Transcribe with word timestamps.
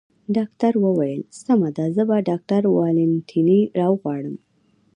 ډاکټر 0.35 0.73
وویل: 0.85 1.21
سمه 1.43 1.69
ده، 1.77 1.85
زه 1.95 2.03
به 2.09 2.17
ډاکټر 2.29 2.61
والنتیني 2.75 3.59
را 3.77 3.87
وغواړم. 3.91 4.35